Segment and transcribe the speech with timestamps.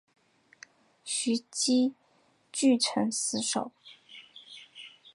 [1.03, 1.93] 徐揖
[2.51, 3.71] 据城死守。